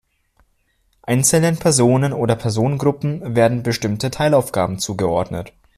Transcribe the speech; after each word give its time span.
Einzelnen 1.03 1.57
Personen 1.57 2.11
oder 2.11 2.35
Personengruppen 2.35 3.35
werden 3.35 3.61
bestimmte 3.61 4.09
Teilaufgaben 4.09 4.79
zugeordnet. 4.79 5.53